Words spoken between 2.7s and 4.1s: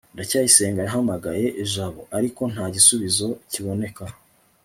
gisubizo kiboneka